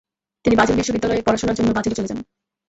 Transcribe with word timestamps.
তিনি 0.45 0.55
বাজেল 0.55 0.75
বিশ্ববিদ্যালয়ে 0.79 1.25
পড়াশোনার 1.27 1.57
জন্য 1.57 1.69
বাজেলে 1.73 1.97
চলে 1.97 2.09
যান। 2.09 2.19